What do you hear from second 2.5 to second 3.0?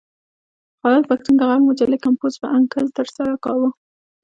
انکل